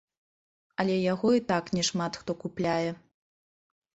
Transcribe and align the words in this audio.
Але 0.83 0.93
яго 1.13 1.29
і 1.39 1.43
так 1.51 1.69
няшмат 1.77 2.17
хто 2.21 2.31
купляе. 2.41 2.91